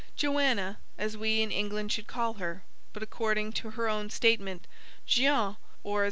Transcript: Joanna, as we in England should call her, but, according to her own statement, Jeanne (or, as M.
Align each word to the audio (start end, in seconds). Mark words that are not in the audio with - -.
Joanna, 0.15 0.79
as 0.97 1.15
we 1.15 1.43
in 1.43 1.51
England 1.51 1.91
should 1.91 2.07
call 2.07 2.33
her, 2.41 2.63
but, 2.91 3.03
according 3.03 3.51
to 3.51 3.69
her 3.69 3.87
own 3.87 4.09
statement, 4.09 4.65
Jeanne 5.05 5.57
(or, 5.83 5.99
as 5.99 5.99
M. 5.99 5.99